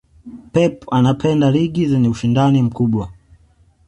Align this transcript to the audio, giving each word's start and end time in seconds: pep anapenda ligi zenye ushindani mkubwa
pep 0.53 0.75
anapenda 0.97 1.47
ligi 1.55 1.83
zenye 1.87 2.09
ushindani 2.09 2.61
mkubwa 2.63 3.11